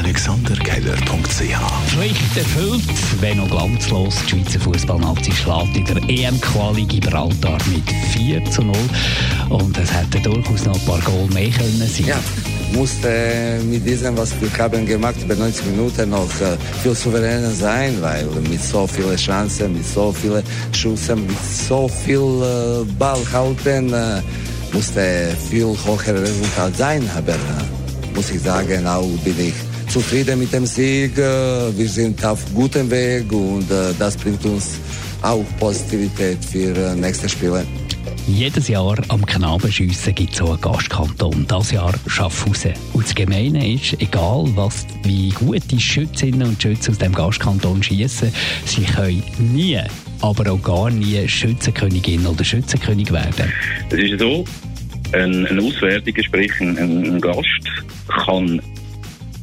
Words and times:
AlexanderKeller.ch 0.00 1.88
Pflicht 1.88 2.36
erfüllt, 2.36 2.82
wenn 3.20 3.36
noch 3.36 3.50
glanzlos. 3.50 4.14
Die 4.24 4.30
Schweizer 4.30 4.60
Fußballnazi 4.60 5.30
schlägt 5.30 5.76
in 5.76 5.84
der 5.84 5.96
EM-Quali 6.08 6.84
Gibraltar 6.84 7.58
mit 7.66 7.84
4 8.12 8.42
zu 8.46 8.62
0. 8.62 8.74
Und 9.50 9.76
es 9.76 9.92
hätte 9.92 10.18
durchaus 10.20 10.64
noch 10.64 10.74
ein 10.74 10.86
paar 10.86 11.00
Goal 11.00 11.26
mehr 11.34 11.50
können 11.50 11.86
sein. 11.86 12.06
Ja, 12.06 12.18
musste 12.72 13.60
mit 13.68 13.86
diesem, 13.86 14.16
was 14.16 14.32
wir 14.40 14.50
haben 14.56 14.86
gemacht, 14.86 15.16
über 15.22 15.34
90 15.34 15.66
Minuten 15.66 16.08
noch 16.08 16.30
äh, 16.40 16.56
viel 16.82 16.94
souveräner 16.94 17.50
sein, 17.50 18.00
weil 18.00 18.24
mit 18.48 18.62
so 18.62 18.86
vielen 18.86 19.16
Chancen, 19.16 19.74
mit 19.74 19.86
so 19.86 20.12
vielen 20.12 20.42
Schüssen, 20.72 21.26
mit 21.26 21.44
so 21.68 21.88
viel 21.88 22.20
äh, 22.20 22.84
Ball 22.98 23.20
halten, 23.34 23.92
äh, 23.92 24.22
musste 24.72 25.36
viel 25.50 25.76
höher 25.84 26.22
Resultat 26.22 26.74
sein. 26.74 27.02
Aber 27.14 27.34
muss 28.14 28.30
ich 28.30 28.40
sagen, 28.40 28.86
auch 28.86 29.06
bin 29.24 29.38
ich 29.38 29.69
zufrieden 29.90 30.38
mit 30.38 30.52
dem 30.52 30.66
Sieg. 30.66 31.18
Äh, 31.18 31.76
wir 31.76 31.88
sind 31.88 32.24
auf 32.24 32.40
gutem 32.54 32.90
Weg 32.90 33.30
und 33.32 33.68
äh, 33.70 33.92
das 33.98 34.16
bringt 34.16 34.44
uns 34.44 34.78
auch 35.20 35.44
Positivität 35.58 36.38
für 36.44 36.76
äh, 36.76 36.94
nächste 36.94 37.28
Spiele. 37.28 37.66
Jedes 38.28 38.68
Jahr 38.68 38.96
am 39.08 39.26
Knabenschiessen 39.26 40.14
gibt 40.14 40.32
es 40.32 40.38
so 40.38 40.50
einen 40.50 40.60
Gastkanton. 40.60 41.44
Das 41.48 41.72
Jahr 41.72 41.92
Schaffhausen. 42.06 42.74
Und 42.92 43.04
das 43.04 43.14
Gemeine 43.14 43.74
ist, 43.74 44.00
egal 44.00 44.44
was, 44.54 44.86
wie 45.02 45.30
gut 45.30 45.62
die 45.70 45.80
Schützinnen 45.80 46.42
und 46.42 46.62
Schützen 46.62 46.92
aus 46.92 46.98
dem 46.98 47.12
Gastkanton 47.12 47.82
schießen, 47.82 48.32
sie 48.66 48.84
können 48.84 49.24
nie, 49.38 49.80
aber 50.20 50.52
auch 50.52 50.62
gar 50.62 50.90
nie 50.90 51.26
Schützenkönigin 51.26 52.26
oder 52.26 52.44
Schützenkönig 52.44 53.10
werden. 53.10 53.52
Es 53.90 53.98
ist 53.98 54.20
so, 54.20 54.44
ein, 55.12 55.46
ein 55.46 55.58
Auswärtiger, 55.58 56.22
sprich 56.22 56.52
ein, 56.60 56.78
ein 56.78 57.20
Gast, 57.20 57.46
kann 58.24 58.60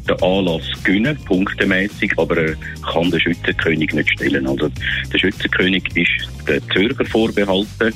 den 0.07 0.21
Anlass 0.21 0.63
gewinnen, 0.83 1.17
punktemäßig, 1.25 2.13
aber 2.17 2.37
er 2.37 2.55
kann 2.91 3.11
den 3.11 3.19
Schützenkönig 3.19 3.93
nicht 3.93 4.09
stellen. 4.11 4.47
Also 4.47 4.69
der 5.13 5.19
Schützenkönig 5.19 5.83
ist 5.95 6.47
der 6.47 6.61
Zürcher 6.69 7.05
vorbehalten. 7.05 7.93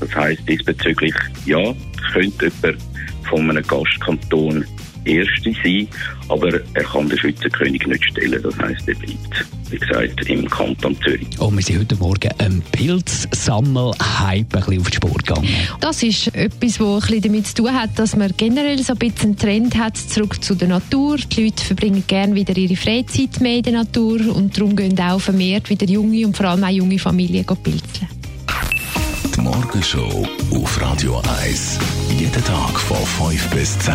Das 0.00 0.14
heisst 0.14 0.48
diesbezüglich, 0.48 1.14
ja, 1.46 1.74
könnte 2.12 2.50
jemand 2.62 2.82
von 3.28 3.50
einem 3.50 3.66
Gastkanton 3.66 4.64
Erste 5.04 5.52
sein, 5.62 5.88
aber 6.28 6.52
er 6.74 6.84
kann 6.84 7.08
den 7.08 7.18
Schützenkönig 7.18 7.86
nicht 7.86 8.04
stellen. 8.04 8.42
Das 8.42 8.56
heisst, 8.58 8.88
er 8.88 8.94
bleibt, 8.94 9.46
wie 9.70 9.78
gesagt, 9.78 10.28
im 10.28 10.48
Kanton 10.48 10.96
Zürich. 11.02 11.38
Und 11.38 11.56
wir 11.56 11.62
sind 11.62 11.80
heute 11.80 11.96
Morgen 11.96 12.30
ein 12.38 12.62
Pilzsammel-Hype 12.72 14.54
ein 14.54 14.60
bisschen 14.60 14.80
auf 14.80 14.90
die 14.90 14.96
Spur 14.96 15.14
gegangen. 15.14 15.48
Das 15.80 16.02
ist 16.02 16.34
etwas, 16.34 16.80
was 16.80 16.86
ein 16.86 17.00
bisschen 17.00 17.22
damit 17.22 17.46
zu 17.46 17.54
tun 17.54 17.72
hat, 17.72 17.98
dass 17.98 18.16
man 18.16 18.32
generell 18.36 18.82
so 18.82 18.92
ein 18.92 18.98
bisschen 18.98 19.30
einen 19.30 19.36
Trend 19.36 19.76
hat, 19.76 19.96
zurück 19.96 20.42
zu 20.42 20.54
der 20.54 20.68
Natur. 20.68 21.16
Die 21.16 21.44
Leute 21.44 21.64
verbringen 21.64 22.04
gerne 22.06 22.34
wieder 22.34 22.56
ihre 22.56 22.76
Freizeit 22.76 23.40
mehr 23.40 23.56
in 23.56 23.62
der 23.62 23.72
Natur 23.72 24.20
und 24.34 24.56
darum 24.56 24.76
gehen 24.76 24.98
auch 25.00 25.20
vermehrt 25.20 25.68
wieder 25.70 25.86
junge 25.86 26.26
und 26.26 26.36
vor 26.36 26.46
allem 26.46 26.64
auch 26.64 26.68
junge 26.68 26.98
Familien 26.98 27.44
pilzeln. 27.44 28.08
Die 29.34 29.40
Morgenshow 29.40 30.26
auf 30.52 30.80
Radio 30.80 31.22
1. 31.42 31.78
Jeden 32.18 32.44
Tag 32.44 32.78
von 32.78 33.30
5 33.30 33.48
bis 33.50 33.78
10. 33.78 33.94